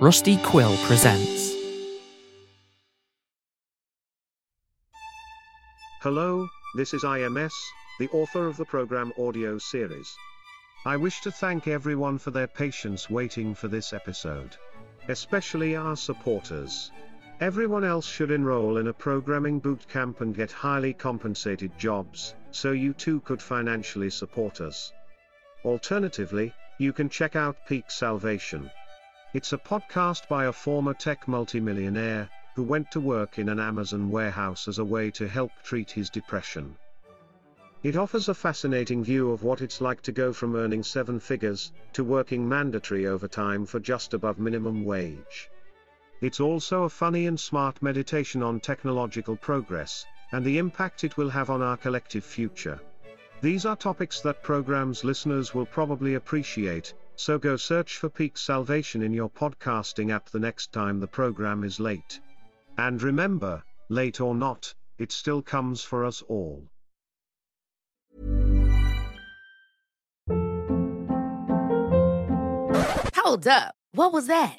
[0.00, 1.56] Rusty Quill presents.
[6.02, 7.50] Hello, this is IMS,
[7.98, 10.08] the author of the program audio series.
[10.86, 14.56] I wish to thank everyone for their patience waiting for this episode.
[15.08, 16.92] Especially our supporters.
[17.40, 22.70] Everyone else should enroll in a programming boot camp and get highly compensated jobs, so
[22.70, 24.92] you too could financially support us.
[25.64, 28.70] Alternatively, you can check out Peak Salvation.
[29.34, 34.10] It's a podcast by a former tech multimillionaire who went to work in an Amazon
[34.10, 36.74] warehouse as a way to help treat his depression.
[37.82, 41.72] It offers a fascinating view of what it's like to go from earning seven figures
[41.92, 45.50] to working mandatory overtime for just above minimum wage.
[46.22, 51.28] It's also a funny and smart meditation on technological progress and the impact it will
[51.28, 52.80] have on our collective future.
[53.42, 59.02] These are topics that programs listeners will probably appreciate, so go search for Peak Salvation
[59.02, 62.20] in your podcasting app the next time the program is late.
[62.78, 66.62] And remember, late or not, it still comes for us all.
[73.16, 73.74] Hold up.
[73.92, 74.58] What was that?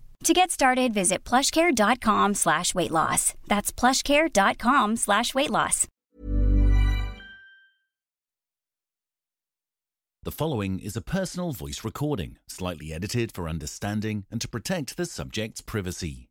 [0.23, 3.33] To get started, visit plushcare.com slash weight loss.
[3.47, 5.87] That's plushcare.com slash weight loss.
[10.23, 15.07] The following is a personal voice recording, slightly edited for understanding and to protect the
[15.07, 16.29] subject's privacy.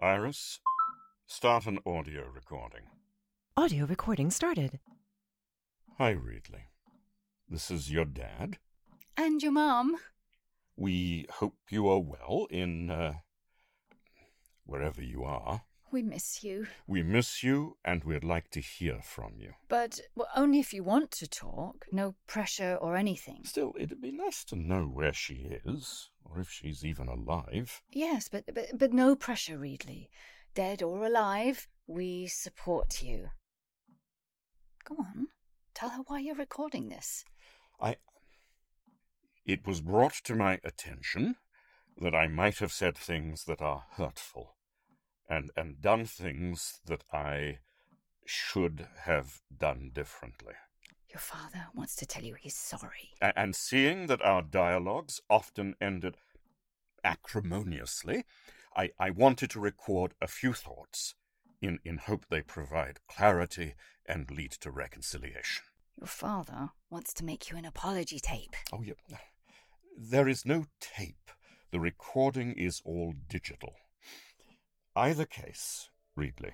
[0.00, 0.60] Iris,
[1.26, 2.82] start an audio recording.
[3.56, 4.78] Audio recording started.
[5.98, 6.66] Hi, Reedley.
[7.48, 8.58] This is your dad.
[9.16, 9.96] And your mom.
[10.76, 13.14] We hope you are well in, uh,
[14.64, 15.62] wherever you are.
[15.92, 16.66] We miss you.
[16.88, 19.52] We miss you and we'd like to hear from you.
[19.68, 21.86] But well, only if you want to talk.
[21.92, 23.42] No pressure or anything.
[23.44, 27.80] Still, it'd be nice to know where she is, or if she's even alive.
[27.92, 30.08] Yes, but, but, but no pressure, Reedley.
[30.56, 33.28] Dead or alive, we support you.
[34.84, 35.28] Go on.
[35.74, 37.24] Tell her why you're recording this.
[37.84, 37.96] I.
[39.44, 41.36] It was brought to my attention
[41.98, 44.56] that I might have said things that are hurtful,
[45.28, 47.58] and, and done things that I
[48.24, 50.54] should have done differently.
[51.10, 53.10] Your father wants to tell you he's sorry.
[53.20, 56.16] A- and seeing that our dialogues often ended
[57.04, 58.24] acrimoniously,
[58.74, 61.14] I, I wanted to record a few thoughts
[61.60, 63.74] in, in hope they provide clarity
[64.06, 65.64] and lead to reconciliation.
[65.98, 68.56] Your father wants to make you an apology tape.
[68.72, 68.94] Oh, yeah.
[69.96, 71.30] There is no tape.
[71.70, 73.74] The recording is all digital.
[74.96, 75.88] Either case,
[76.18, 76.52] Reedley,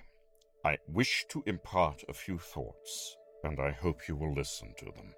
[0.64, 5.14] I wish to impart a few thoughts, and I hope you will listen to them.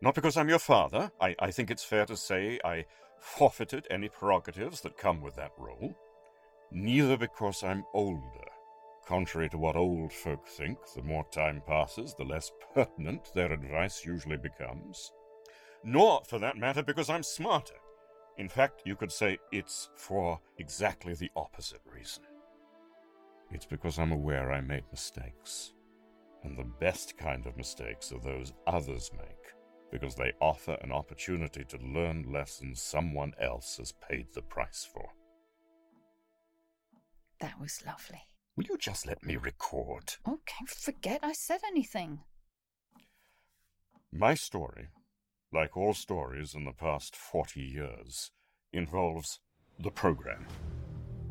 [0.00, 1.10] Not because I'm your father.
[1.20, 2.84] I, I think it's fair to say I
[3.20, 5.94] forfeited any prerogatives that come with that role.
[6.72, 8.51] Neither because I'm older.
[9.06, 14.04] Contrary to what old folk think, the more time passes, the less pertinent their advice
[14.06, 15.10] usually becomes.
[15.84, 17.74] Nor, for that matter, because I'm smarter.
[18.38, 22.22] In fact, you could say it's for exactly the opposite reason.
[23.50, 25.74] It's because I'm aware I made mistakes.
[26.44, 29.52] And the best kind of mistakes are those others make,
[29.90, 35.10] because they offer an opportunity to learn lessons someone else has paid the price for.
[37.40, 38.22] That was lovely.
[38.56, 40.14] Will you just let me record?
[40.28, 42.20] Okay, forget I said anything.
[44.12, 44.88] My story,
[45.52, 48.30] like all stories in the past 40 years,
[48.72, 49.40] involves
[49.78, 50.46] the program.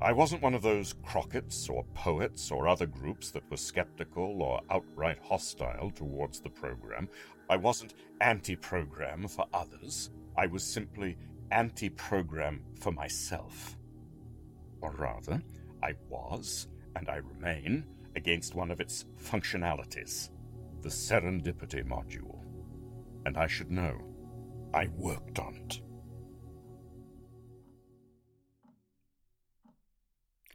[0.02, 4.62] I wasn't one of those Crockett's or Poets or other groups that were skeptical or
[4.72, 7.08] outright hostile towards the program.
[7.52, 10.10] I wasn't anti program for others.
[10.36, 11.18] I was simply
[11.52, 13.78] anti program for myself.
[14.82, 15.40] Or rather,
[15.84, 17.86] I was, and I remain,
[18.16, 20.30] against one of its functionalities
[20.82, 22.40] the serendipity module.
[23.26, 24.02] And I should know.
[24.74, 25.80] I worked on it.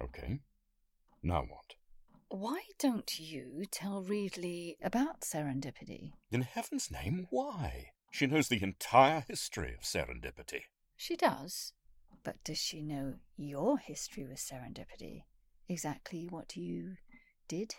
[0.00, 0.40] Okay.
[1.22, 1.74] Now what?
[2.28, 6.12] Why don't you tell Reedley about serendipity?
[6.32, 7.90] In heaven's name, why?
[8.10, 10.62] She knows the entire history of serendipity.
[10.96, 11.72] She does.
[12.24, 15.22] But does she know your history with serendipity?
[15.68, 16.96] Exactly what you
[17.48, 17.74] did?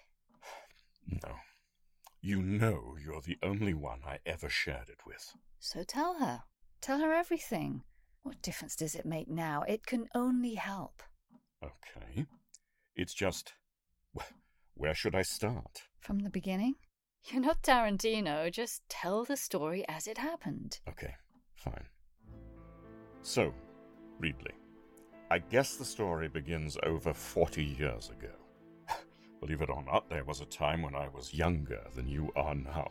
[1.24, 1.36] No.
[2.22, 5.34] You know you're the only one I ever shared it with.
[5.60, 6.44] So tell her.
[6.82, 7.84] Tell her everything.
[8.24, 9.64] What difference does it make now?
[9.68, 11.02] It can only help.
[11.64, 12.26] Okay.
[12.96, 13.54] It's just.
[14.74, 15.84] Where should I start?
[16.02, 16.76] From the beginning?
[17.32, 18.52] You're not Tarantino.
[18.52, 20.80] Just tell the story as it happened.
[20.88, 21.14] Okay,
[21.56, 21.86] fine.
[23.22, 23.54] So,
[24.22, 24.54] Reedley,
[25.30, 28.32] I guess the story begins over 40 years ago.
[29.42, 32.56] Believe it or not, there was a time when I was younger than you are
[32.56, 32.88] now.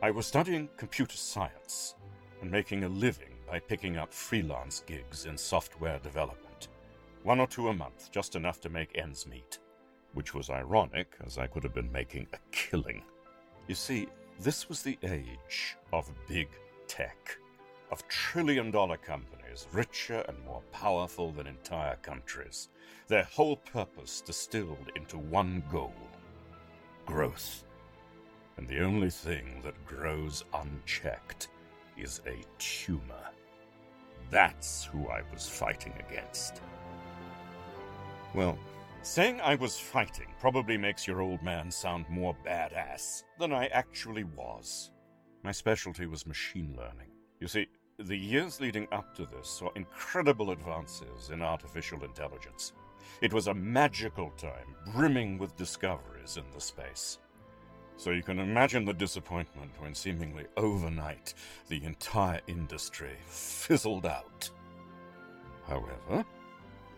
[0.00, 1.96] I was studying computer science
[2.40, 6.68] and making a living by picking up freelance gigs in software development.
[7.24, 9.58] One or two a month, just enough to make ends meet.
[10.14, 13.02] Which was ironic, as I could have been making a killing.
[13.66, 14.06] You see,
[14.38, 16.48] this was the age of big
[16.86, 17.36] tech,
[17.90, 19.37] of trillion dollar companies,
[19.72, 22.68] richer and more powerful than entire countries,
[23.06, 25.94] their whole purpose distilled into one goal
[27.08, 27.64] growth.
[28.58, 31.48] And the only thing that grows unchecked
[31.96, 33.30] is a tumor.
[34.30, 36.60] That's who I was fighting against.
[38.34, 38.58] Well,
[39.02, 44.24] saying I was fighting probably makes your old man sound more badass than I actually
[44.24, 44.90] was.
[45.42, 47.10] My specialty was machine learning.
[47.40, 47.68] You see,
[47.98, 52.72] the years leading up to this saw incredible advances in artificial intelligence.
[53.20, 57.18] It was a magical time, brimming with discoveries in the space.
[57.96, 61.34] So you can imagine the disappointment when seemingly overnight
[61.66, 64.48] the entire industry fizzled out.
[65.66, 66.24] However,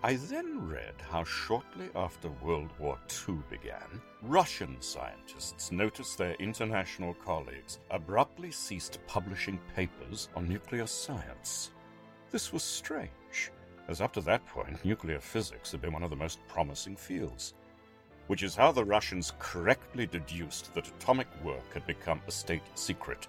[0.02, 2.98] I then read how shortly after World War
[3.28, 11.72] II began, Russian scientists noticed their international colleagues abruptly ceased publishing papers on nuclear science.
[12.30, 13.50] This was strange,
[13.88, 17.54] as up to that point, nuclear physics had been one of the most promising fields
[18.30, 23.26] which is how the Russians correctly deduced that atomic work had become a state secret.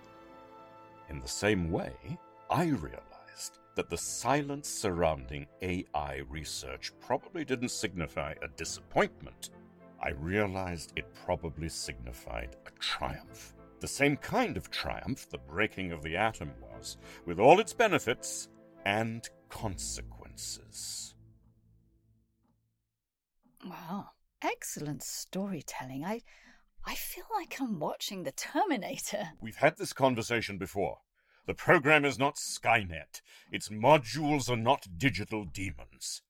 [1.10, 1.94] In the same way,
[2.52, 3.11] I realized
[3.76, 9.52] that the silence surrounding AI research probably didn't signify a disappointment.
[10.04, 13.54] I realized it probably signified a triumph.
[13.80, 18.48] The same kind of triumph the breaking of the atom was, with all its benefits
[18.86, 21.16] and consequences.
[23.66, 24.10] Wow.
[24.42, 26.04] Excellent storytelling.
[26.04, 26.22] I
[26.86, 29.30] I feel like I'm watching The Terminator.
[29.40, 30.98] We've had this conversation before.
[31.52, 33.20] The program is not Skynet.
[33.52, 36.22] Its modules are not digital demons.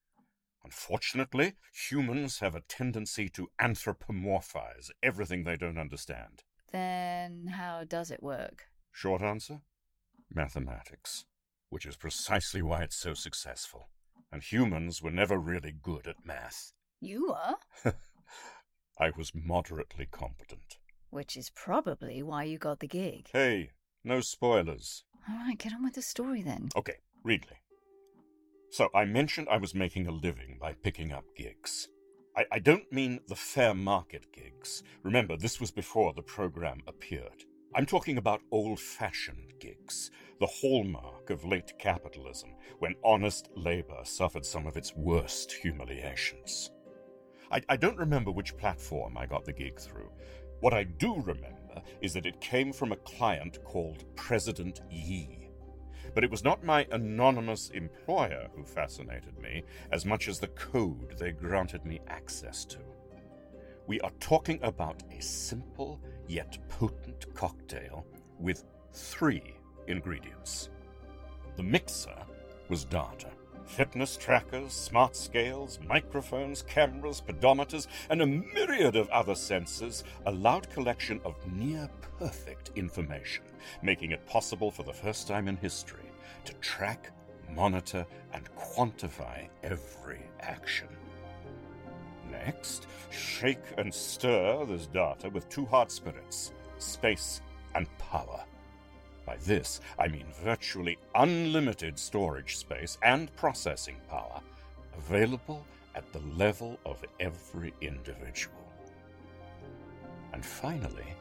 [0.63, 6.42] Unfortunately, humans have a tendency to anthropomorphize everything they don't understand.
[6.72, 8.63] Then how does it work?
[8.92, 9.62] Short answer
[10.34, 11.25] mathematics,
[11.70, 13.90] which is precisely why it's so successful.
[14.32, 16.74] And humans were never really good at math.
[17.00, 17.58] You are?
[19.00, 20.80] I was moderately competent.
[21.12, 23.30] Which is probably why you got the gig.
[23.32, 23.70] Hey,
[24.04, 25.04] no spoilers.
[25.30, 26.70] All right, get on with the story then.
[26.75, 27.60] Okay, Reedley.
[28.70, 31.90] So, I mentioned I was making a living by picking up gigs.
[32.36, 34.84] I, I don't mean the fair market gigs.
[35.04, 37.44] Remember, this was before the program appeared.
[37.74, 42.50] I'm talking about old fashioned gigs, the hallmark of late capitalism,
[42.80, 46.72] when honest labor suffered some of its worst humiliations.
[47.50, 50.10] I, I, don't remember which platform I got the gig through.
[50.60, 51.61] What I do remember
[52.01, 55.50] is that it came from a client called President Yi.
[56.13, 61.18] But it was not my anonymous employer who fascinated me as much as the code
[61.18, 62.80] they granted me access to.
[63.88, 68.06] We are talking about a simple yet potent cocktail
[68.40, 69.56] with three
[69.88, 70.70] ingredients.
[71.56, 72.16] The mixer
[72.70, 73.30] was data.
[73.65, 80.70] Fitness trackers, smart scales, microphones, cameras, pedometers, and a myriad of other sensors, a loud
[80.70, 81.89] collection of near
[82.20, 83.44] perfect information,
[83.82, 86.12] making it possible for the first time in history
[86.46, 87.12] to track,
[87.50, 90.88] monitor, and quantify every action.
[92.30, 97.41] Next, shake and stir this data with two hard spirits space
[97.75, 98.44] and power.
[99.25, 104.42] By this, I mean virtually unlimited storage space and processing power
[104.98, 108.56] available at the level of every individual.
[110.34, 111.13] And finally,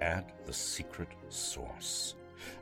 [0.00, 2.14] add the secret source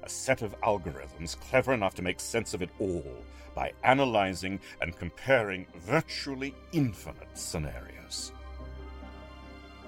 [0.02, 3.24] a set of algorithms clever enough to make sense of it all
[3.54, 8.32] by analyzing and comparing virtually infinite scenarios.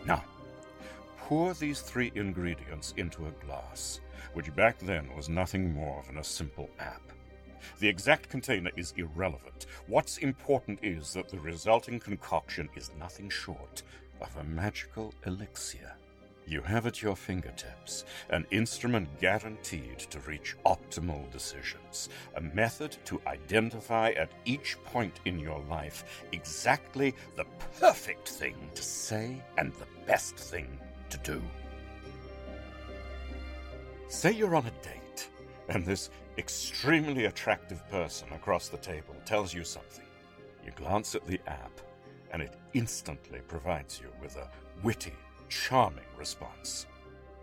[0.07, 0.25] Now,
[1.19, 4.01] pour these three ingredients into a glass,
[4.35, 7.03] which back then was nothing more than a simple app.
[7.79, 9.67] The exact container is irrelevant.
[9.87, 13.83] What's important is that the resulting concoction is nothing short
[14.21, 15.95] of a magical elixir.
[16.47, 23.21] You have at your fingertips an instrument guaranteed to reach optimal decisions, a method to
[23.27, 27.45] identify at each point in your life exactly the
[27.79, 30.79] perfect thing to say and the best thing
[31.11, 31.43] to do.
[34.11, 35.29] Say you're on a date,
[35.69, 40.07] and this extremely attractive person across the table tells you something.
[40.65, 41.79] You glance at the app,
[42.33, 44.49] and it instantly provides you with a
[44.83, 45.13] witty,
[45.51, 46.87] charming response.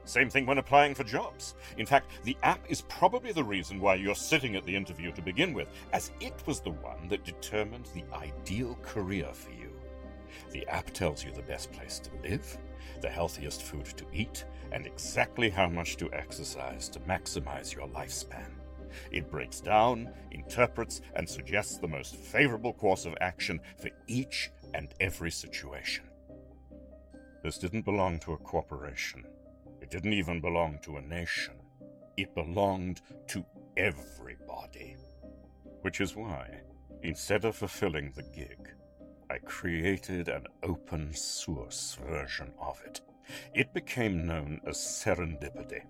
[0.05, 1.53] Same thing when applying for jobs.
[1.77, 5.21] In fact, the app is probably the reason why you're sitting at the interview to
[5.21, 9.71] begin with, as it was the one that determined the ideal career for you.
[10.51, 12.57] The app tells you the best place to live,
[13.01, 18.51] the healthiest food to eat, and exactly how much to exercise to maximize your lifespan.
[19.11, 24.93] It breaks down, interprets, and suggests the most favorable course of action for each and
[24.99, 26.05] every situation.
[27.43, 29.25] This didn't belong to a corporation.
[29.81, 31.53] It didn't even belong to a nation.
[32.17, 33.45] It belonged to
[33.77, 34.95] everybody.
[35.81, 36.61] Which is why,
[37.03, 38.71] instead of fulfilling the gig,
[39.29, 43.01] I created an open source version of it.
[43.53, 45.81] It became known as Serendipity.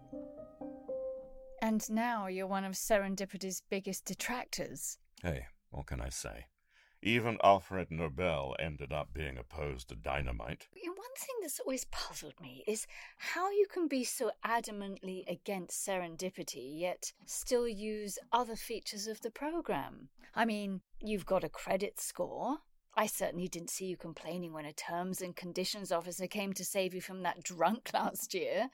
[1.61, 4.97] And now you're one of Serendipity's biggest detractors.
[5.21, 6.45] Hey, what can I say?
[7.01, 10.67] Even Alfred Nobel ended up being opposed to dynamite.
[10.83, 12.87] One thing that's always puzzled me is
[13.17, 19.29] how you can be so adamantly against serendipity, yet still use other features of the
[19.29, 20.09] program.
[20.33, 22.57] I mean, you've got a credit score.
[22.97, 26.93] I certainly didn't see you complaining when a terms and conditions officer came to save
[26.93, 28.69] you from that drunk last year.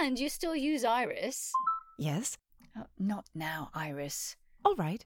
[0.00, 1.52] And you still use Iris.
[1.98, 2.38] Yes?
[2.76, 4.36] Oh, not now, Iris.
[4.64, 5.04] All right.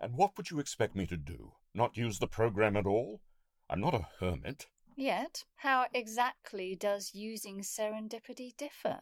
[0.00, 1.52] And what would you expect me to do?
[1.74, 3.22] Not use the program at all?
[3.70, 4.66] I'm not a hermit.
[4.96, 9.00] Yet, how exactly does using serendipity differ?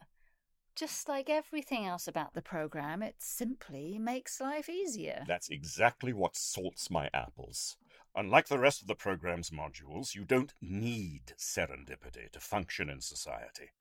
[0.75, 5.23] Just like everything else about the program, it simply makes life easier.
[5.27, 7.77] That's exactly what salts my apples.
[8.15, 13.71] Unlike the rest of the program's modules, you don't need serendipity to function in society.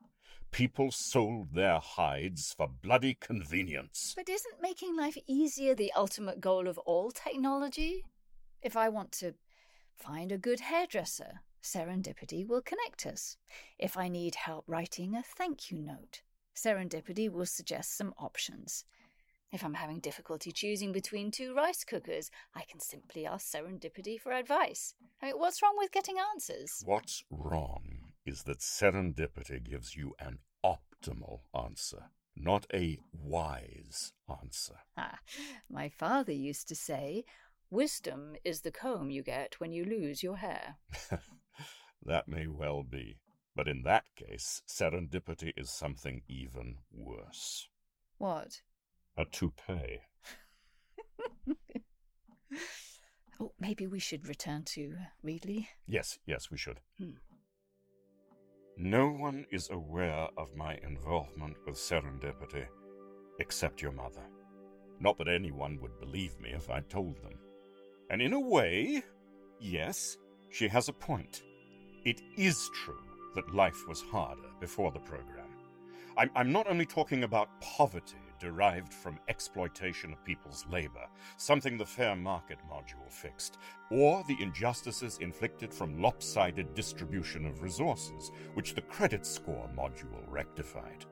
[0.50, 4.14] People sold their hides for bloody convenience.
[4.16, 8.04] But isn't making life easier the ultimate goal of all technology?
[8.62, 9.34] If I want to
[9.96, 13.36] find a good hairdresser, Serendipity will connect us.
[13.78, 16.22] If I need help writing a thank you note,
[16.56, 18.84] Serendipity will suggest some options.
[19.52, 24.32] If I'm having difficulty choosing between two rice cookers, I can simply ask Serendipity for
[24.32, 24.94] advice.
[25.20, 26.82] I mean, what's wrong with getting answers?
[26.86, 32.04] What's wrong is that serendipity gives you an optimal answer,
[32.34, 34.76] not a wise answer.
[34.96, 35.18] Ah,
[35.70, 37.24] my father used to say,
[37.68, 40.76] Wisdom is the comb you get when you lose your hair.
[42.02, 43.18] that may well be.
[43.54, 47.68] But in that case, serendipity is something even worse.
[48.16, 48.62] What?
[49.16, 50.00] A toupee.
[53.40, 55.66] oh, maybe we should return to Reedley.
[55.86, 56.80] Yes, yes, we should.
[56.98, 57.10] Hmm.
[58.78, 62.66] No one is aware of my involvement with serendipity
[63.38, 64.22] except your mother.
[64.98, 67.38] Not that anyone would believe me if I told them.
[68.08, 69.02] And in a way,
[69.60, 70.16] yes,
[70.50, 71.42] she has a point.
[72.04, 73.02] It is true
[73.34, 75.48] that life was harder before the program.
[76.16, 81.06] I'm, I'm not only talking about poverty derived from exploitation of people's labor,
[81.36, 83.58] something the fair market module fixed,
[83.90, 91.06] or the injustices inflicted from lopsided distribution of resources, which the credit score module rectified.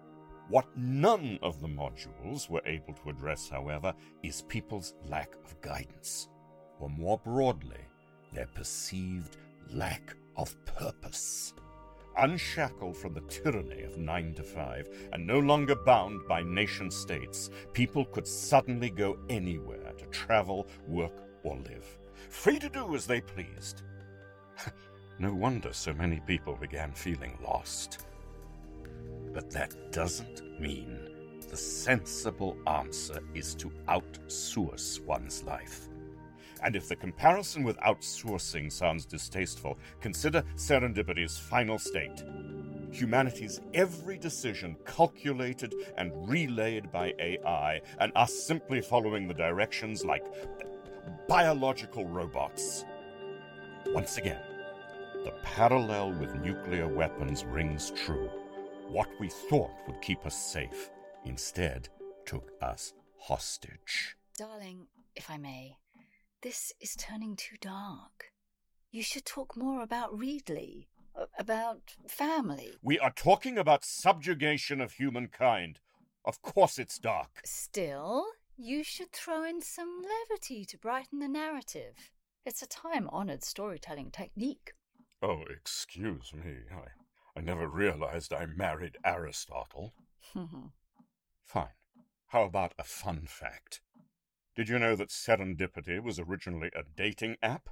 [0.48, 3.94] What none of the modules were able to address, however,
[4.24, 6.28] is people's lack of guidance.
[6.80, 7.84] or more broadly,
[8.32, 9.36] their perceived
[9.70, 11.52] lack of purpose.
[12.20, 17.48] Unshackled from the tyranny of nine to five and no longer bound by nation states,
[17.72, 21.98] people could suddenly go anywhere to travel, work, or live,
[22.28, 23.82] free to do as they pleased.
[25.18, 28.04] no wonder so many people began feeling lost.
[29.32, 31.10] But that doesn't mean
[31.48, 35.89] the sensible answer is to outsource one's life.
[36.62, 42.24] And if the comparison with outsourcing sounds distasteful, consider serendipity's final state.
[42.92, 50.24] Humanity's every decision calculated and relayed by AI, and us simply following the directions like
[51.28, 52.84] biological robots.
[53.88, 54.42] Once again,
[55.24, 58.28] the parallel with nuclear weapons rings true.
[58.88, 60.90] What we thought would keep us safe
[61.24, 61.88] instead
[62.26, 64.16] took us hostage.
[64.36, 65.76] Darling, if I may,
[66.42, 68.32] this is turning too dark.
[68.90, 72.72] You should talk more about Reedley, uh, about family.
[72.82, 75.80] We are talking about subjugation of humankind.
[76.24, 77.40] Of course it's dark.
[77.44, 78.24] Still,
[78.56, 82.10] you should throw in some levity to brighten the narrative.
[82.44, 84.72] It's a time honored storytelling technique.
[85.22, 86.54] Oh, excuse me.
[86.72, 89.92] I, I never realized I married Aristotle.
[91.44, 91.68] Fine.
[92.28, 93.82] How about a fun fact?
[94.60, 97.70] Did you know that Serendipity was originally a dating app?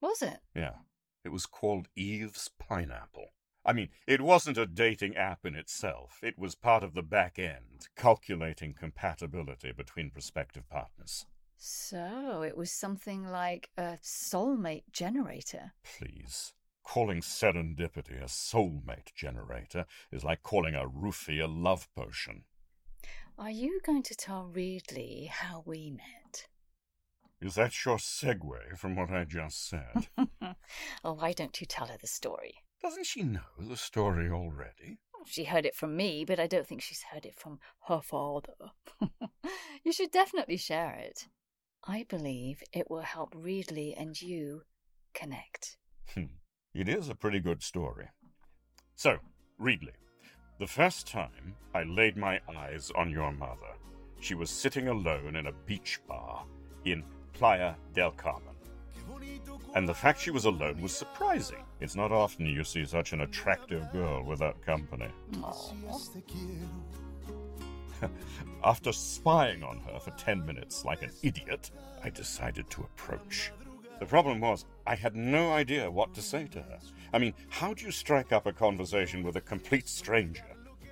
[0.00, 0.38] Was it?
[0.56, 0.76] Yeah.
[1.22, 3.26] It was called Eve's Pineapple.
[3.62, 6.20] I mean, it wasn't a dating app in itself.
[6.22, 11.26] It was part of the back end, calculating compatibility between prospective partners.
[11.58, 15.74] So it was something like a soulmate generator.
[15.84, 16.54] Please.
[16.82, 22.44] Calling serendipity a soulmate generator is like calling a roofie a love potion.
[23.40, 26.46] Are you going to tell Reedley how we met?
[27.40, 30.08] Is that your segue from what I just said?
[31.02, 32.56] oh, why don't you tell her the story?
[32.82, 34.98] Doesn't she know the story already?
[35.24, 38.72] She heard it from me, but I don't think she's heard it from her father.
[39.84, 41.26] you should definitely share it.
[41.82, 44.64] I believe it will help Reedley and you
[45.14, 45.78] connect.
[46.14, 46.24] Hmm.
[46.74, 48.08] it is a pretty good story.
[48.96, 49.16] So,
[49.58, 49.96] Reedley,
[50.60, 53.72] the first time I laid my eyes on your mother,
[54.20, 56.44] she was sitting alone in a beach bar
[56.84, 58.54] in Playa del Carmen.
[59.74, 61.64] And the fact she was alone was surprising.
[61.80, 65.08] It's not often you see such an attractive girl without company.
[68.64, 71.70] After spying on her for 10 minutes like an idiot,
[72.04, 73.50] I decided to approach.
[73.98, 76.78] The problem was, I had no idea what to say to her.
[77.12, 80.44] I mean, how do you strike up a conversation with a complete stranger?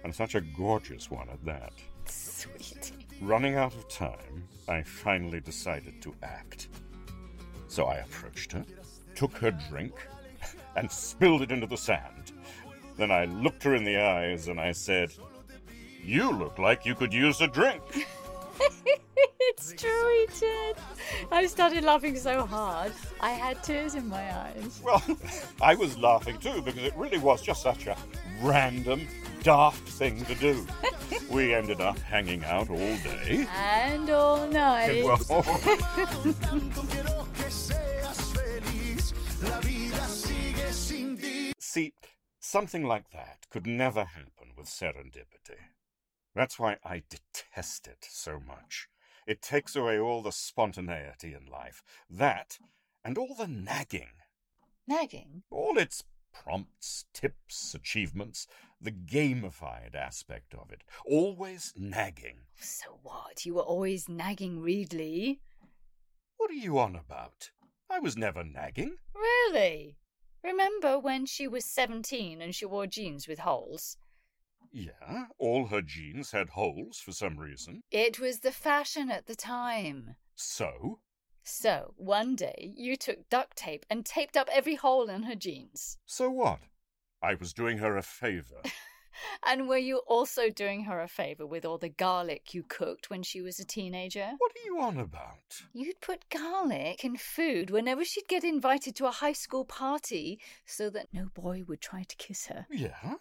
[0.04, 1.72] And such a gorgeous one at that.
[2.06, 2.92] Sweet.
[3.20, 6.68] Running out of time, I finally decided to act.
[7.68, 8.64] So I approached her,
[9.14, 9.94] took her drink,
[10.76, 12.32] and spilled it into the sand.
[12.96, 15.12] Then I looked her in the eyes and I said,
[16.02, 17.82] You look like you could use a drink.
[18.60, 20.76] It's true, he did.
[21.30, 24.80] I started laughing so hard, I had tears in my eyes.
[24.84, 25.02] Well,
[25.60, 27.96] I was laughing too because it really was just such a
[28.42, 29.06] random,
[29.42, 30.66] daft thing to do.
[31.30, 33.46] we ended up hanging out all day.
[33.54, 35.04] And all night.
[41.60, 41.92] See,
[42.40, 45.58] something like that could never happen with serendipity.
[46.34, 48.88] That's why I detest it so much.
[49.26, 51.82] It takes away all the spontaneity in life.
[52.08, 52.58] That,
[53.04, 54.12] and all the nagging.
[54.86, 55.42] Nagging?
[55.50, 58.46] All its prompts, tips, achievements,
[58.80, 60.82] the gamified aspect of it.
[61.04, 62.38] Always nagging.
[62.40, 63.44] Oh, so what?
[63.44, 65.40] You were always nagging Reedley?
[66.36, 67.50] What are you on about?
[67.90, 68.96] I was never nagging.
[69.14, 69.96] Really?
[70.44, 73.96] Remember when she was 17 and she wore jeans with holes?
[74.72, 77.82] Yeah, all her jeans had holes for some reason.
[77.90, 80.16] It was the fashion at the time.
[80.34, 81.00] So?
[81.42, 85.96] So, one day, you took duct tape and taped up every hole in her jeans.
[86.04, 86.60] So what?
[87.22, 88.62] I was doing her a favor.
[89.46, 93.22] and were you also doing her a favor with all the garlic you cooked when
[93.22, 94.32] she was a teenager?
[94.38, 95.62] What are you on about?
[95.72, 100.90] You'd put garlic in food whenever she'd get invited to a high school party so
[100.90, 102.66] that no boy would try to kiss her.
[102.70, 103.14] Yeah?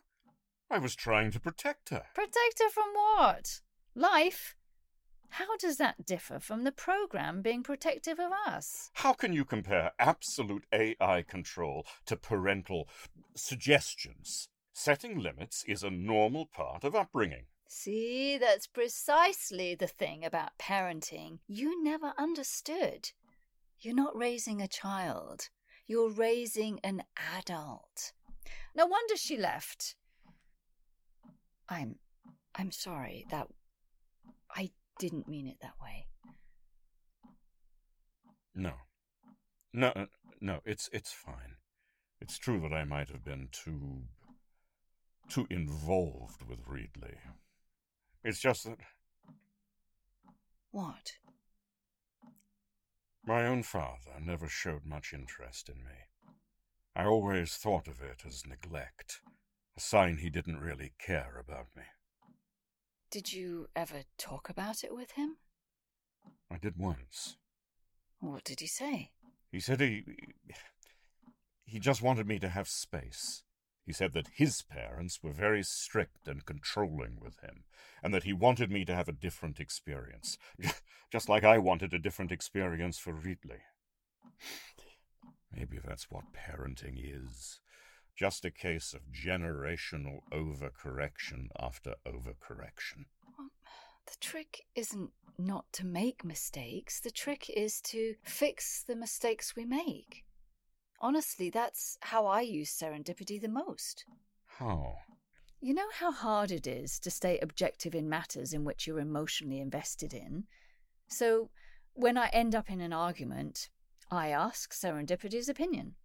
[0.70, 2.04] I was trying to protect her.
[2.14, 3.62] Protect her from what?
[3.96, 4.56] Life?
[5.30, 8.92] How does that differ from the program being protective of us?
[8.94, 12.88] How can you compare absolute AI control to parental
[13.36, 14.50] suggestions?
[14.74, 17.46] Setting limits is a normal part of upbringing.
[17.68, 23.12] See, that's precisely the thing about parenting you never understood.
[23.80, 25.50] You're not raising a child.
[25.86, 27.04] You're raising an
[27.38, 28.14] adult.
[28.76, 29.96] No wonder she left.
[31.70, 31.96] I'm
[32.56, 33.26] I'm sorry.
[33.32, 33.48] That
[34.56, 36.08] I didn't mean it that way.
[38.56, 38.74] No.
[39.74, 40.06] No, uh,
[40.42, 41.58] no, it's it's fine.
[42.20, 44.04] It's true that I might have been too
[45.30, 47.18] too involved with Reedley.
[48.24, 48.80] It's just that
[50.72, 51.14] What?
[53.26, 56.08] My own father never showed much interest in me.
[56.96, 59.22] I always thought of it as neglect,
[59.78, 61.84] a sign he didn't really care about me.
[63.12, 65.38] Did you ever talk about it with him?
[66.52, 67.38] I did once.
[68.20, 69.12] What did he say?
[69.52, 70.04] He said he.
[71.64, 73.44] He just wanted me to have space.
[73.86, 77.64] He said that his parents were very strict and controlling with him,
[78.04, 80.38] and that he wanted me to have a different experience,
[81.12, 83.62] just like I wanted a different experience for Reedley.
[85.56, 87.60] Maybe that's what parenting is.
[88.18, 93.06] Just a case of generational overcorrection after overcorrection.
[93.38, 93.52] Well,
[94.08, 99.66] the trick isn't not to make mistakes, the trick is to fix the mistakes we
[99.66, 100.24] make.
[101.00, 104.04] Honestly, that's how I use serendipity the most.
[104.48, 104.96] How?
[105.62, 109.60] You know how hard it is to stay objective in matters in which you're emotionally
[109.60, 110.46] invested in?
[111.08, 111.52] So,
[111.94, 113.70] when I end up in an argument,
[114.10, 115.96] I ask Serendipity's opinion.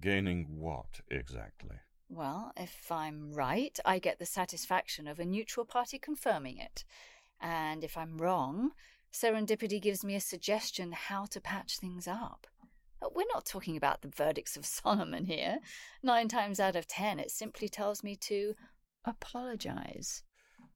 [0.00, 1.76] Gaining what exactly?
[2.08, 6.84] Well, if I'm right, I get the satisfaction of a neutral party confirming it.
[7.40, 8.72] And if I'm wrong,
[9.12, 12.46] Serendipity gives me a suggestion how to patch things up.
[13.14, 15.58] We're not talking about the verdicts of Solomon here.
[16.02, 18.54] Nine times out of ten, it simply tells me to
[19.04, 20.22] apologize.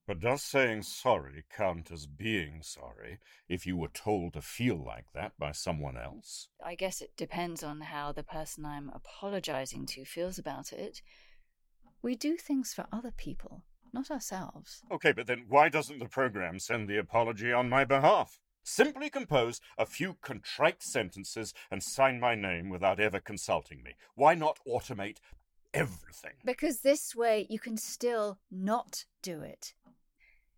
[0.07, 5.13] But does saying sorry count as being sorry if you were told to feel like
[5.15, 6.49] that by someone else?
[6.65, 11.03] I guess it depends on how the person I'm apologizing to feels about it.
[12.03, 13.63] We do things for other people,
[13.93, 14.83] not ourselves.
[14.91, 18.41] Okay, but then why doesn't the program send the apology on my behalf?
[18.65, 23.93] Simply compose a few contrite sentences and sign my name without ever consulting me.
[24.17, 25.19] Why not automate
[25.75, 26.35] everything?
[26.45, 29.75] Because this way you can still not do it.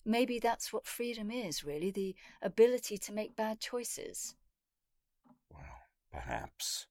[0.05, 4.35] Maybe that's what freedom is, really the ability to make bad choices.
[5.51, 5.63] Well,
[6.13, 6.87] perhaps.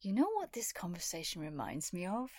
[0.00, 2.30] You know what this conversation reminds me of?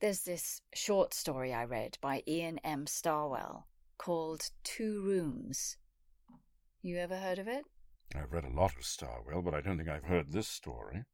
[0.00, 2.86] There's this short story I read by Ian M.
[2.86, 3.64] Starwell
[3.98, 5.76] called Two Rooms.
[6.82, 7.64] You ever heard of it?
[8.14, 11.04] I've read a lot of Starwell, but I don't think I've heard this story.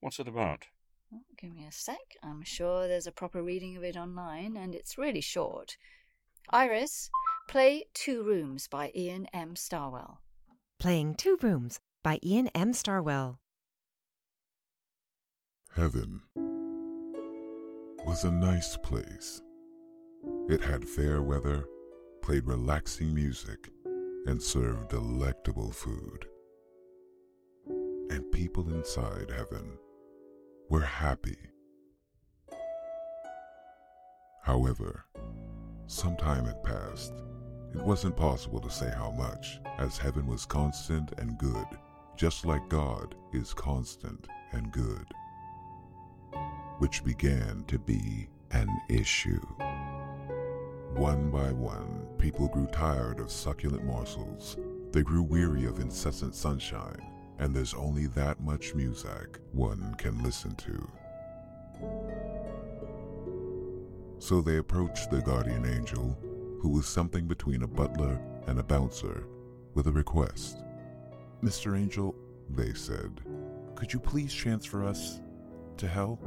[0.00, 0.66] What's it about?
[1.10, 2.16] Well, give me a sec.
[2.22, 5.76] I'm sure there's a proper reading of it online, and it's really short.
[6.50, 7.10] Iris,
[7.48, 9.54] play Two Rooms by Ian M.
[9.56, 10.18] Starwell.
[10.78, 12.72] Playing Two Rooms by Ian M.
[12.72, 13.38] Starwell.
[15.74, 16.22] Heaven
[18.06, 19.42] was a nice place.
[20.48, 21.64] It had fair weather,
[22.22, 23.68] played relaxing music,
[24.26, 26.26] and served delectable food.
[28.08, 29.78] And people inside heaven
[30.70, 31.36] were happy.
[34.44, 35.06] However,
[35.86, 37.12] some time had passed.
[37.74, 41.66] It wasn't possible to say how much, as heaven was constant and good,
[42.16, 45.06] just like God is constant and good,
[46.78, 49.44] which began to be an issue.
[50.94, 54.56] One by one, people grew tired of succulent morsels.
[54.92, 57.06] They grew weary of incessant sunshine,
[57.38, 62.35] and there's only that much music one can listen to.
[64.18, 66.16] So they approached the guardian angel,
[66.60, 69.24] who was something between a butler and a bouncer,
[69.74, 70.58] with a request.
[71.42, 71.78] Mr.
[71.78, 72.14] Angel,
[72.50, 73.20] they said,
[73.76, 75.20] could you please transfer us
[75.76, 76.18] to hell?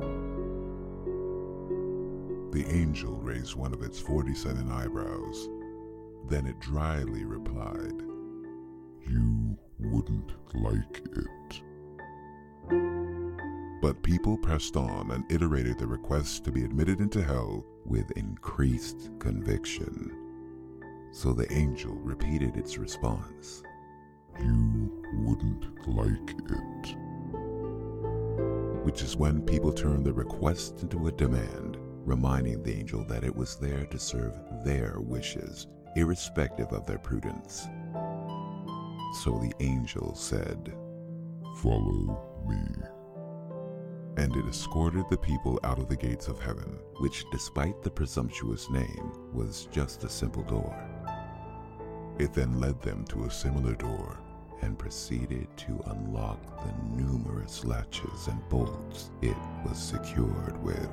[2.52, 5.50] The angel raised one of its 47 eyebrows.
[6.30, 8.04] Then it dryly replied,
[9.08, 11.64] You wouldn't like it.
[13.82, 19.10] But people pressed on and iterated the request to be admitted into hell with increased
[19.20, 20.12] conviction.
[21.12, 23.64] So the angel repeated its response
[24.40, 26.96] You wouldn't like it.
[28.84, 33.36] Which is when people turned the request into a demand, reminding the angel that it
[33.36, 34.34] was there to serve
[34.66, 37.68] their wishes, irrespective of their prudence.
[39.24, 40.74] So the angel said,
[41.62, 42.68] Follow me
[44.18, 48.70] and it escorted the people out of the gates of heaven, which, despite the presumptuous
[48.70, 50.76] name, was just a simple door.
[52.18, 54.20] It then led them to a similar door,
[54.62, 60.90] and proceeded to unlock the numerous latches and bolts it was secured with.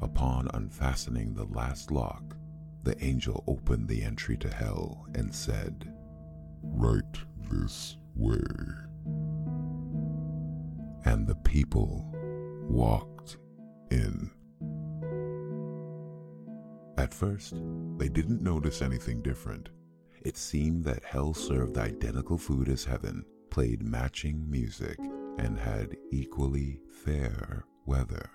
[0.00, 2.36] Upon unfastening the last lock,
[2.82, 5.92] the angel opened the entry to hell and said,
[6.62, 7.18] Right
[7.50, 8.38] this way.
[11.04, 12.10] And the people
[12.68, 13.36] walked
[13.90, 14.30] in.
[16.96, 17.54] At first,
[17.98, 19.68] they didn't notice anything different.
[20.24, 24.98] It seemed that hell served identical food as heaven, played matching music,
[25.38, 28.30] and had equally fair weather.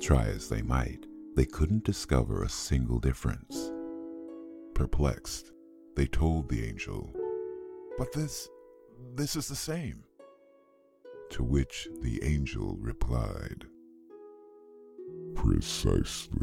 [0.00, 3.72] Try as they might, they couldn't discover a single difference.
[4.74, 5.52] Perplexed,
[5.96, 7.14] they told the angel,
[7.96, 8.48] But this,
[9.14, 10.04] this is the same.
[11.32, 13.64] To which the angel replied,
[15.34, 16.36] Precisely.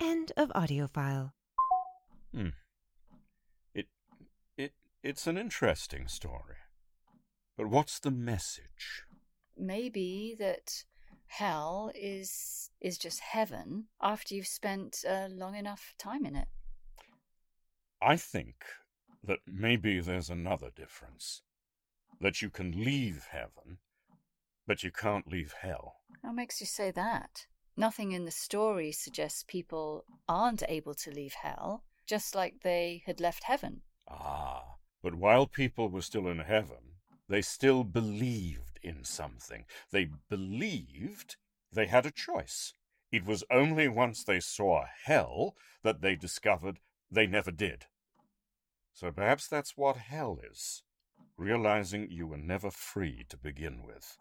[0.00, 1.34] End of audio file.
[2.34, 2.48] Hmm.
[3.72, 3.86] It,
[4.56, 4.72] it,
[5.04, 6.56] it's an interesting story.
[7.56, 9.04] But what's the message?
[9.56, 10.84] Maybe that
[11.26, 16.48] hell is is just heaven after you've spent a long enough time in it.
[18.02, 18.56] I think
[19.22, 21.42] that maybe there's another difference.
[22.20, 23.78] That you can leave heaven,
[24.66, 25.96] but you can't leave hell.
[26.20, 27.46] What makes you say that?
[27.76, 33.20] Nothing in the story suggests people aren't able to leave hell, just like they had
[33.20, 33.82] left heaven.
[34.08, 36.83] Ah, but while people were still in heaven,
[37.28, 39.64] they still believed in something.
[39.90, 41.36] They believed
[41.72, 42.72] they had a choice.
[43.10, 47.86] It was only once they saw hell that they discovered they never did.
[48.92, 50.82] So perhaps that's what hell is
[51.36, 54.16] realizing you were never free to begin with.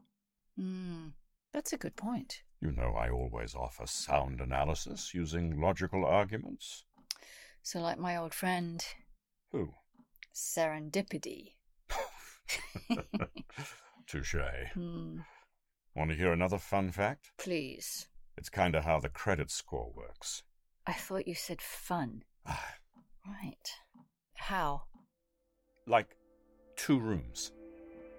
[0.57, 1.09] Hmm,
[1.51, 2.41] that's a good point.
[2.61, 6.85] You know, I always offer sound analysis using logical arguments.
[7.61, 8.83] So, like my old friend.
[9.51, 9.73] Who?
[10.33, 11.53] Serendipity.
[14.07, 14.35] Touche.
[14.73, 15.19] Hmm.
[15.95, 17.31] Want to hear another fun fact?
[17.37, 18.07] Please.
[18.37, 20.43] It's kind of how the credit score works.
[20.87, 22.23] I thought you said fun.
[22.45, 22.75] Ah,
[23.25, 23.69] right.
[24.35, 24.83] How?
[25.85, 26.15] like
[26.75, 27.51] two rooms.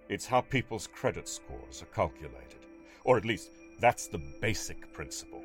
[0.09, 2.67] It's how people's credit scores are calculated.
[3.05, 5.43] Or at least, that's the basic principle.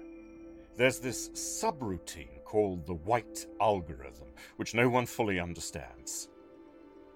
[0.77, 6.29] There's this subroutine called the white algorithm, which no one fully understands.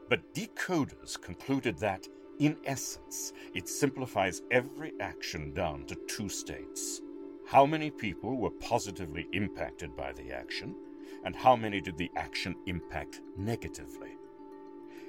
[0.09, 2.07] But decoders concluded that,
[2.39, 7.01] in essence, it simplifies every action down to two states.
[7.45, 10.75] How many people were positively impacted by the action,
[11.25, 14.17] and how many did the action impact negatively?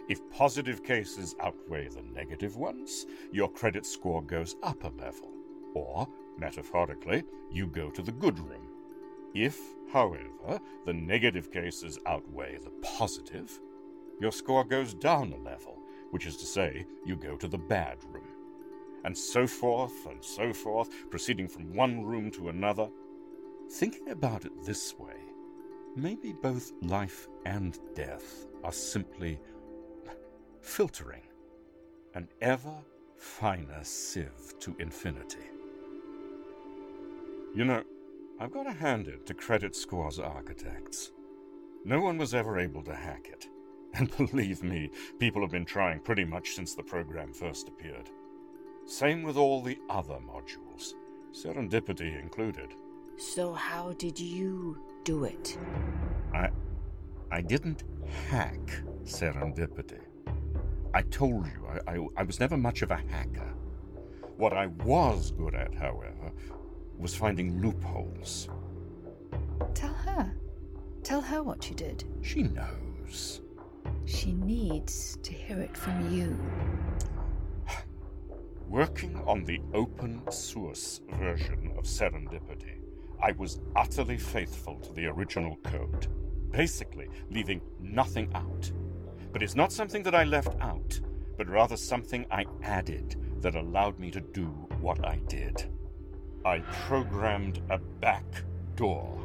[0.09, 5.33] If positive cases outweigh the negative ones, your credit score goes up a level.
[5.75, 6.07] Or,
[6.39, 8.69] metaphorically, you go to the good room.
[9.35, 9.59] If,
[9.91, 13.59] however, the negative cases outweigh the positive,
[14.21, 15.79] your score goes down a level,
[16.11, 18.29] which is to say, you go to the bad room.
[19.05, 22.89] And so forth and so forth, proceeding from one room to another.
[23.71, 25.17] Thinking about it this way,
[25.97, 29.39] maybe both life and death are simply
[30.61, 31.23] filtering,
[32.15, 32.75] an ever
[33.17, 35.51] finer sieve to infinity.
[37.55, 37.83] You know,
[38.41, 41.13] I've got to hand it to Credit Score's architects.
[41.85, 43.49] No one was ever able to hack it.
[43.99, 48.11] And believe me, people have been trying pretty much since the program first appeared.
[48.87, 50.95] Same with all the other modules,
[51.33, 52.75] Serendipity included.
[53.17, 55.57] So, how did you do it?
[56.35, 56.51] I
[57.31, 57.85] I didn't
[58.29, 60.01] hack Serendipity.
[60.93, 63.55] I told you, I, I, I was never much of a hacker.
[64.37, 66.33] What I was good at, however,
[66.99, 68.49] was finding loopholes.
[69.73, 70.35] Tell her.
[71.03, 72.05] Tell her what you did.
[72.23, 73.41] She knows.
[74.05, 76.39] She needs to hear it from you.
[78.69, 82.81] Working on the open source version of Serendipity,
[83.23, 86.09] I was utterly faithful to the original code,
[86.51, 88.71] basically leaving nothing out.
[89.33, 91.01] But it's not something that I left out,
[91.37, 94.47] but rather something I added that allowed me to do
[94.81, 95.71] what I did.
[96.45, 98.25] I programmed a back
[98.77, 99.24] door.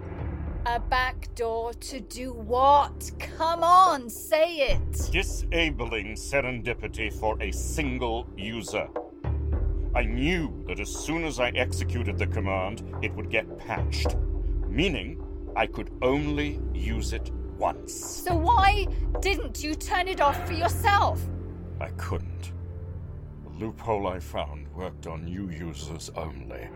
[0.66, 3.12] A back door to do what?
[3.18, 5.10] Come on, say it!
[5.10, 8.88] disabling serendipity for a single user.
[9.96, 14.18] I knew that as soon as I executed the command, it would get patched,
[14.68, 15.24] meaning
[15.56, 17.94] I could only use it once.
[17.94, 18.86] So why
[19.22, 21.22] didn't you turn it off for yourself?
[21.80, 22.52] I couldn't.
[23.44, 26.68] The loophole I found worked on new users only,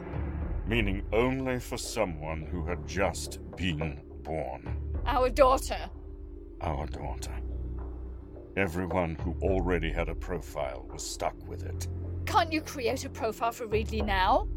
[0.65, 4.77] meaning only for someone who had just been born.
[5.05, 5.89] Our daughter.
[6.61, 7.33] Our daughter.
[8.55, 11.87] Everyone who already had a profile was stuck with it.
[12.25, 14.47] Can't you create a profile for Readly now?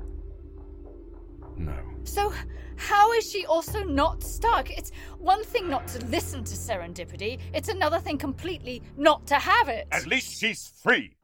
[1.57, 1.77] No.
[2.05, 2.33] So,
[2.77, 4.71] how is she also not stuck?
[4.71, 9.69] It's one thing not to listen to serendipity, it's another thing completely not to have
[9.69, 9.89] it.
[9.91, 11.17] At least she's free.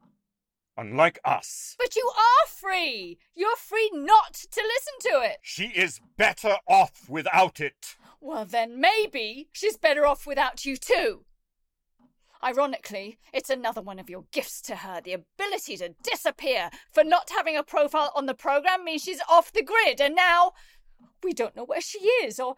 [0.75, 1.75] Unlike us.
[1.77, 3.19] But you are free!
[3.35, 5.37] You're free not to listen to it!
[5.41, 7.95] She is better off without it.
[8.19, 11.25] Well, then maybe she's better off without you too.
[12.43, 14.99] Ironically, it's another one of your gifts to her.
[15.01, 19.53] The ability to disappear for not having a profile on the program means she's off
[19.53, 20.51] the grid, and now
[21.23, 22.55] we don't know where she is or,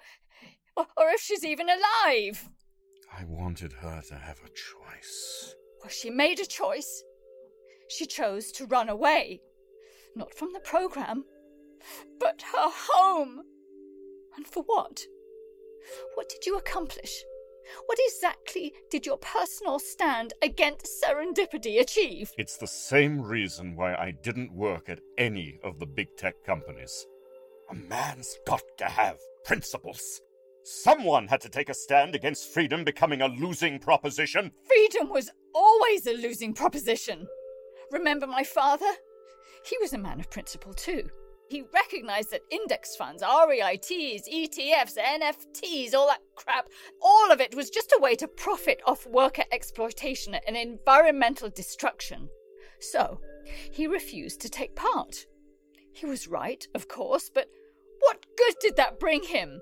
[0.76, 2.50] or, or if she's even alive.
[3.16, 5.56] I wanted her to have a choice.
[5.82, 7.04] Well, she made a choice.
[7.88, 9.42] She chose to run away.
[10.16, 11.26] Not from the program,
[12.20, 13.42] but her home.
[14.36, 15.06] And for what?
[16.16, 17.24] What did you accomplish?
[17.88, 22.32] What exactly did your personal stand against serendipity achieve?
[22.38, 27.08] It's the same reason why I didn't work at any of the big tech companies.
[27.70, 30.22] A man's got to have principles.
[30.64, 34.52] Someone had to take a stand against freedom becoming a losing proposition.
[34.68, 37.28] Freedom was always a losing proposition.
[37.92, 38.92] Remember my father?
[39.66, 41.10] He was a man of principle too.
[41.50, 46.70] He recognized that index funds, REITs, ETFs, NFTs, all that crap,
[47.02, 52.30] all of it was just a way to profit off worker exploitation and environmental destruction.
[52.80, 53.22] So,
[53.72, 55.28] he refused to take part.
[55.94, 57.48] He was right, of course, but
[58.00, 59.62] what good did that bring him?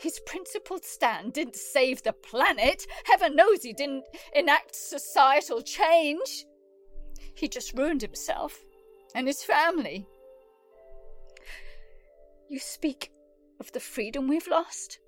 [0.00, 2.86] His principled stand didn't save the planet.
[3.04, 4.04] Heaven knows he didn't
[4.34, 6.46] enact societal change.
[7.34, 8.60] He just ruined himself
[9.14, 10.06] and his family.
[12.48, 13.12] You speak
[13.60, 14.98] of the freedom we've lost?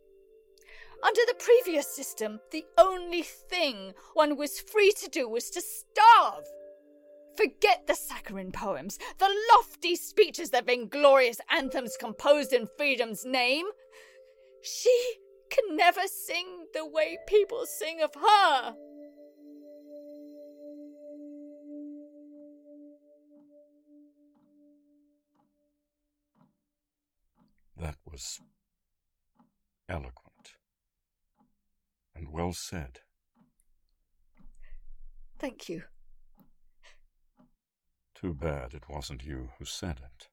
[1.02, 6.44] Under the previous system, the only thing one was free to do was to starve.
[7.36, 13.66] Forget the saccharine poems, the lofty speeches, the vainglorious anthems composed in freedom's name.
[14.62, 15.14] She
[15.50, 18.76] can never sing the way people sing of her.
[27.82, 28.40] That was
[29.88, 30.52] eloquent
[32.14, 33.00] and well said.
[35.40, 35.82] Thank you.
[38.14, 40.28] Too bad it wasn't you who said it.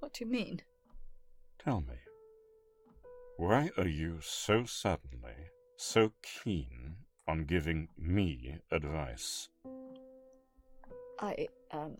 [0.00, 0.62] What do you mean?
[1.62, 1.98] Tell me,
[3.36, 5.36] why are you so suddenly,
[5.76, 6.96] so keen
[7.28, 9.50] on giving me advice?
[11.20, 11.98] I, um,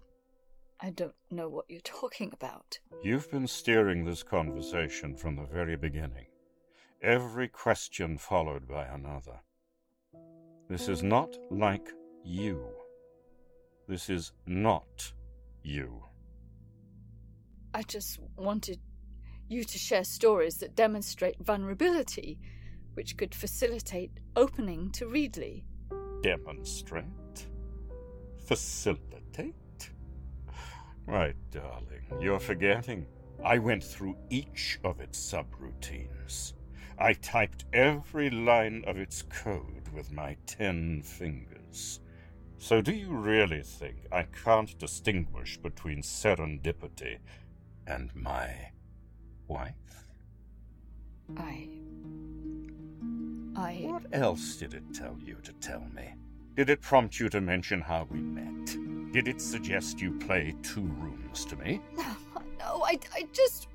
[0.85, 2.81] I don't know what you're talking about.
[3.05, 6.27] You've been steering this conversation from the very beginning.
[7.01, 9.39] Every question followed by another.
[10.69, 11.89] This is not like
[12.25, 12.67] you.
[13.87, 15.13] This is not
[15.63, 16.03] you.
[17.73, 18.81] I just wanted
[19.49, 22.41] you to share stories that demonstrate vulnerability,
[22.95, 25.65] which could facilitate opening to Readly.
[26.23, 27.47] Demonstrate?
[28.47, 29.62] Facilitate?
[31.07, 33.07] Right, darling, you're forgetting.
[33.45, 36.53] I went through each of its subroutines.
[36.99, 42.01] I typed every line of its code with my ten fingers.
[42.59, 47.19] So, do you really think I can't distinguish between serendipity
[47.89, 48.71] and my
[49.49, 49.75] wife?
[51.37, 51.69] I.
[53.57, 53.81] I.
[53.83, 56.15] What else did it tell you to tell me?
[56.55, 58.77] Did it prompt you to mention how we met?
[59.13, 61.83] Did it suggest you play two rooms to me?
[61.95, 62.17] No,
[62.59, 63.69] no, I, I just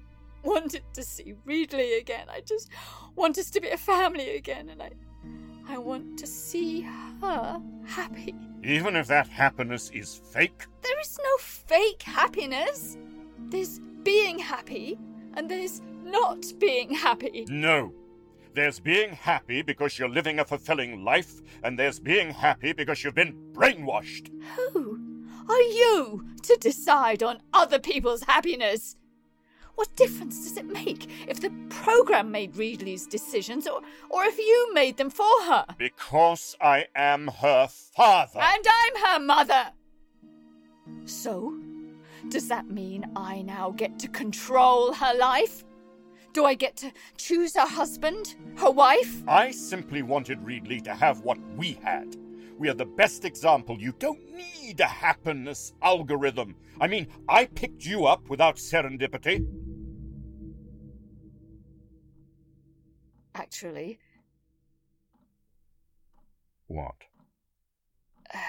[0.43, 2.25] wanted to see Readly again.
[2.27, 2.69] I just
[3.15, 4.91] want us to be a family again, and I,
[5.69, 8.33] I want to see her happy.
[8.63, 10.65] Even if that happiness is fake?
[10.81, 12.97] There is no fake happiness.
[13.49, 14.97] There's being happy,
[15.35, 17.45] and there's not being happy.
[17.47, 17.93] No.
[18.55, 23.13] There's being happy because you're living a fulfilling life, and there's being happy because you've
[23.13, 24.31] been brainwashed.
[24.55, 25.06] Who
[25.49, 28.95] are you to decide on other people's happiness?
[29.75, 34.73] What difference does it make if the program made Readly's decisions or, or if you
[34.73, 35.65] made them for her?
[35.77, 38.39] Because I am her father.
[38.39, 39.71] And I'm her mother.
[41.05, 41.55] So,
[42.29, 45.63] does that mean I now get to control her life?
[46.33, 48.35] Do I get to choose her husband?
[48.57, 49.23] Her wife?
[49.27, 52.15] I simply wanted Reedley to have what we had.
[52.57, 53.79] We are the best example.
[53.79, 56.55] You don't need a happiness algorithm.
[56.81, 59.45] I mean, I picked you up without serendipity.
[63.35, 63.99] Actually.
[66.65, 66.95] What?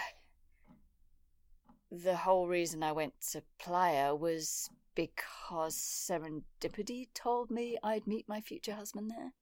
[1.92, 8.40] the whole reason I went to Playa was because serendipity told me I'd meet my
[8.40, 9.34] future husband there.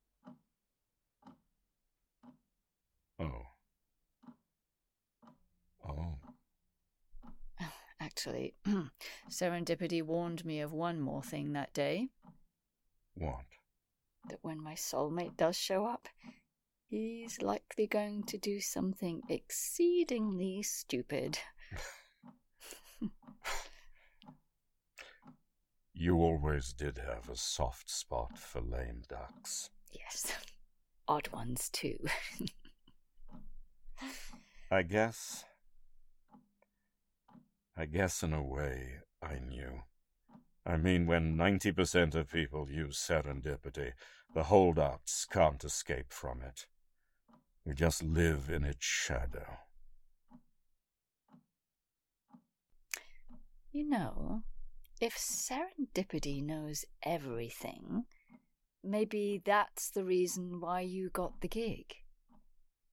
[3.19, 3.56] Oh.
[5.89, 6.18] Oh.
[8.01, 8.55] Actually,
[9.30, 12.09] serendipity warned me of one more thing that day.
[13.14, 13.45] What?
[14.28, 16.09] That when my soulmate does show up,
[16.89, 21.39] he's likely going to do something exceedingly stupid.
[25.95, 29.70] you always did have a soft spot for lame ducks.
[29.93, 30.32] Yes,
[31.09, 31.99] odd ones too.
[34.70, 35.45] I guess.
[37.79, 39.83] I guess in a way I knew.
[40.64, 43.93] I mean, when 90% of people use serendipity,
[44.35, 46.66] the holdouts can't escape from it.
[47.66, 49.59] We just live in its shadow.
[53.72, 54.43] You know,
[54.99, 58.05] if serendipity knows everything,
[58.83, 61.93] maybe that's the reason why you got the gig.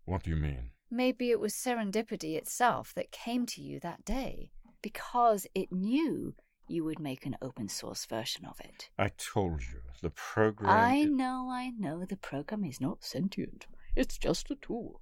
[0.04, 0.72] What do you mean?
[0.92, 4.52] Maybe it was serendipity itself that came to you that day
[4.84, 6.36] because it knew
[6.68, 8.90] you would make an open source version of it.
[9.00, 10.70] I told you, the program.
[10.70, 13.66] I know, I know, the program is not sentient.
[13.96, 15.02] It's just a tool.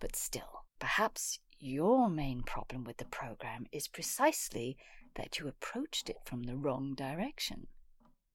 [0.00, 4.76] But still, perhaps your main problem with the program is precisely
[5.14, 7.66] that you approached it from the wrong direction.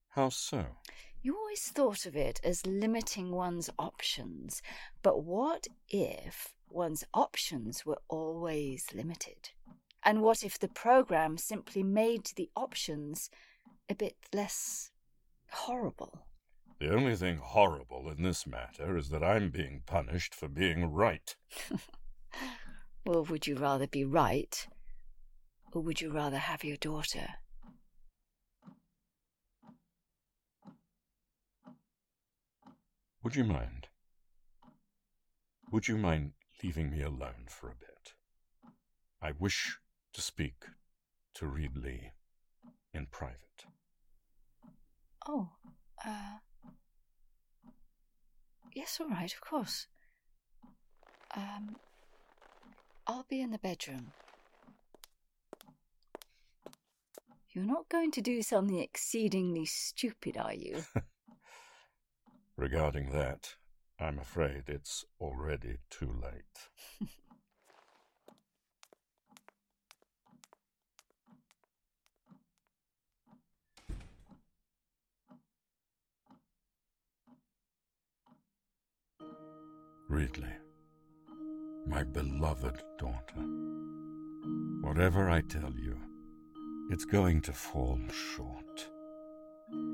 [0.09, 0.65] How so?
[1.21, 4.61] You always thought of it as limiting one's options,
[5.01, 9.49] but what if one's options were always limited?
[10.05, 13.31] And what if the program simply made the options
[13.89, 14.91] a bit less
[15.49, 16.27] horrible?
[16.79, 21.35] The only thing horrible in this matter is that I'm being punished for being right.
[23.05, 24.67] well, would you rather be right,
[25.73, 27.27] or would you rather have your daughter?
[33.23, 33.87] Would you mind?
[35.71, 36.33] Would you mind
[36.63, 38.13] leaving me alone for a bit?
[39.19, 39.79] I wish
[40.15, 40.63] to speak
[41.33, 42.11] to Reedley
[42.93, 43.65] in private.
[45.27, 45.49] Oh,
[46.05, 46.37] uh.
[48.73, 49.87] Yes, all right, of course.
[51.35, 51.75] Um.
[53.07, 54.13] I'll be in the bedroom.
[57.51, 60.83] You're not going to do something exceedingly stupid, are you?
[62.57, 63.55] Regarding that,
[63.99, 67.09] I'm afraid it's already too late.
[80.15, 80.53] Reedley,
[81.85, 83.41] my beloved daughter,
[84.79, 85.97] whatever I tell you,
[86.89, 87.99] it's going to fall
[88.33, 88.89] short.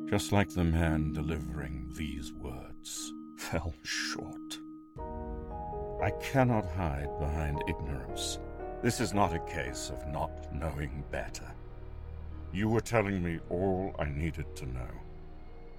[0.07, 4.59] Just like the man delivering these words fell short.
[6.03, 8.37] I cannot hide behind ignorance.
[8.83, 11.51] This is not a case of not knowing better.
[12.53, 14.91] You were telling me all I needed to know.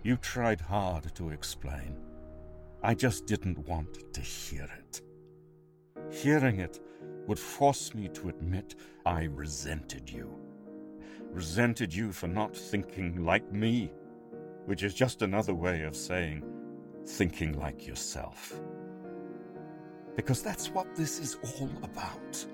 [0.03, 1.97] You tried hard to explain.
[2.84, 5.02] I just didn't want to hear it.
[6.10, 6.80] Hearing it
[7.28, 8.74] would force me to admit
[9.06, 10.34] I resented you.
[11.30, 13.92] Resented you for not thinking like me,
[14.66, 16.42] which is just another way of saying
[17.06, 18.60] thinking like yourself.
[20.16, 22.44] Because that's what this is all about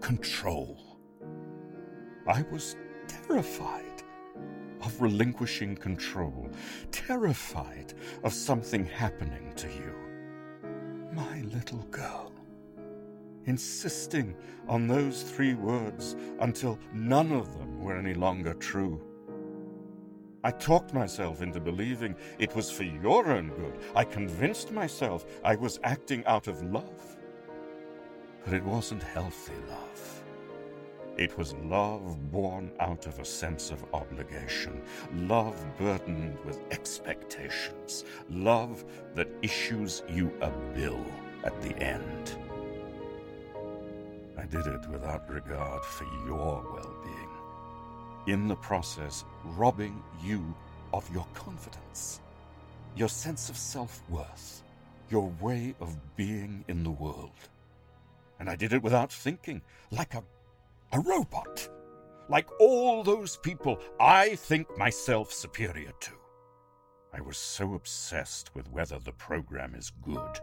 [0.00, 0.98] control.
[2.28, 2.76] I was
[3.08, 3.85] terrified
[4.82, 6.50] of relinquishing control,
[6.92, 9.94] terrified of something happening to you.
[11.12, 12.32] My little girl.
[13.46, 14.34] Insisting
[14.68, 19.00] on those three words until none of them were any longer true.
[20.42, 23.78] I talked myself into believing it was for your own good.
[23.94, 27.16] I convinced myself I was acting out of love.
[28.44, 30.22] But it wasn't healthy love.
[31.16, 34.82] It was love born out of a sense of obligation,
[35.14, 41.04] love burdened with expectations, love that issues you a bill
[41.42, 42.36] at the end.
[44.36, 50.54] I did it without regard for your well being, in the process, robbing you
[50.92, 52.20] of your confidence,
[52.94, 54.62] your sense of self worth,
[55.08, 57.30] your way of being in the world.
[58.38, 60.22] And I did it without thinking, like a,
[60.92, 61.68] a robot.
[62.28, 66.12] Like all those people I think myself superior to.
[67.12, 70.40] I was so obsessed with whether the program is good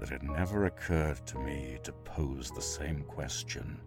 [0.00, 3.80] that it never occurred to me to pose the same question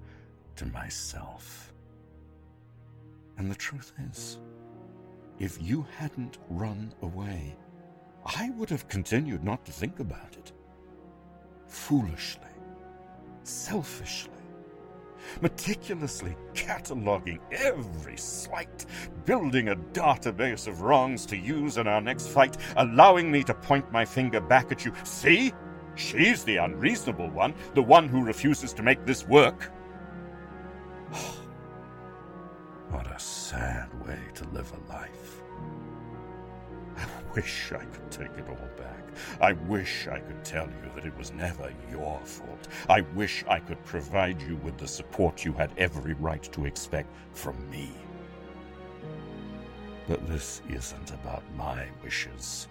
[0.55, 1.73] to myself.
[3.37, 4.39] And the truth is,
[5.39, 7.55] if you hadn't run away,
[8.25, 10.51] I would have continued not to think about it.
[11.67, 12.43] Foolishly,
[13.43, 14.32] selfishly,
[15.41, 18.85] meticulously cataloging every slight,
[19.25, 23.91] building a database of wrongs to use in our next fight, allowing me to point
[23.91, 24.93] my finger back at you.
[25.03, 25.53] See?
[25.95, 29.71] She's the unreasonable one, the one who refuses to make this work.
[32.89, 35.43] what a sad way to live a life.
[36.97, 39.03] I wish I could take it all back.
[39.41, 42.67] I wish I could tell you that it was never your fault.
[42.89, 47.09] I wish I could provide you with the support you had every right to expect
[47.31, 47.91] from me.
[50.07, 52.67] But this isn't about my wishes.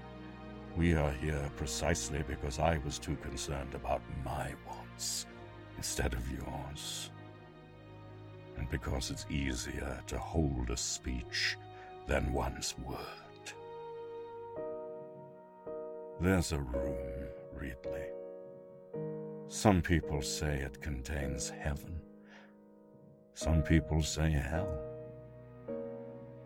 [0.76, 5.26] We are here precisely because I was too concerned about my wants
[5.76, 7.10] instead of yours.
[8.56, 11.56] And because it's easier to hold a speech
[12.06, 13.21] than one's word.
[16.22, 16.94] There's a room,
[17.52, 18.06] Ridley.
[19.48, 22.00] Some people say it contains heaven.
[23.34, 24.72] Some people say hell.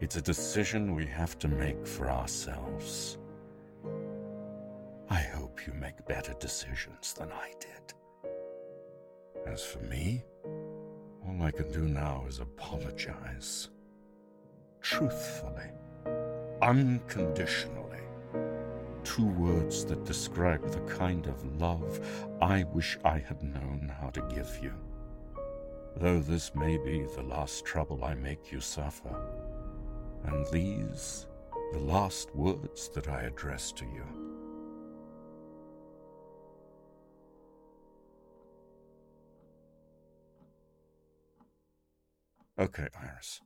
[0.00, 3.18] It's a decision we have to make for ourselves.
[5.10, 7.92] I hope you make better decisions than I did.
[9.46, 10.24] As for me,
[11.22, 13.68] all I can do now is apologize.
[14.80, 15.70] Truthfully,
[16.62, 18.05] unconditionally
[19.06, 22.00] two words that describe the kind of love
[22.42, 24.72] I wish I had known how to give you.
[25.96, 29.14] Though this may be the last trouble I make you suffer,
[30.24, 31.28] and these
[31.72, 34.04] the last words that I address to you.
[42.58, 43.40] Okay, Iris.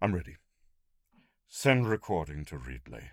[0.00, 0.36] I'm ready.
[1.46, 3.10] Send recording to Reedley.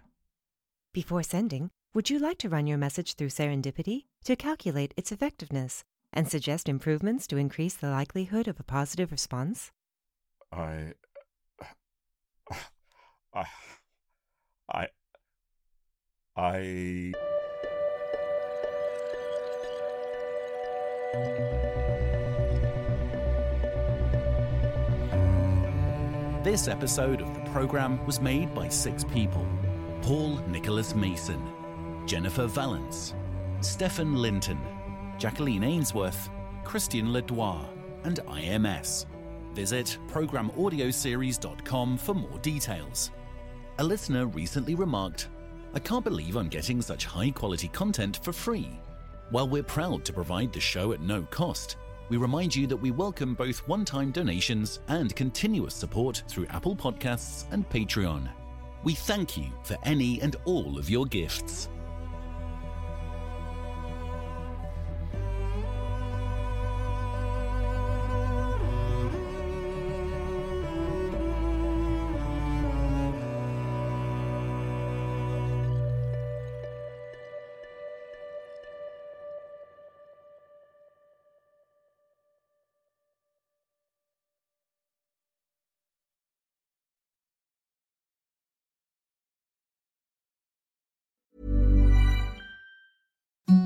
[0.92, 5.84] Before sending, would you like to run your message through Serendipity to calculate its effectiveness
[6.12, 9.70] and suggest improvements to increase the likelihood of a positive response?
[10.52, 10.94] I.
[13.36, 13.46] I.
[14.74, 14.88] I.
[16.36, 17.14] I.
[26.44, 29.46] This episode of the program was made by six people
[30.02, 31.42] Paul Nicholas Mason,
[32.06, 33.14] Jennifer Valance,
[33.62, 34.60] Stefan Linton,
[35.18, 36.30] Jacqueline Ainsworth,
[36.64, 37.68] Christian Ledoir,
[38.06, 39.06] and IMS.
[39.54, 43.12] Visit programaudioseries.com for more details.
[43.80, 45.28] A listener recently remarked,
[45.74, 48.80] I can't believe I'm getting such high quality content for free.
[49.30, 51.76] While we're proud to provide the show at no cost,
[52.08, 56.76] we remind you that we welcome both one time donations and continuous support through Apple
[56.76, 58.30] Podcasts and Patreon.
[58.84, 61.70] We thank you for any and all of your gifts.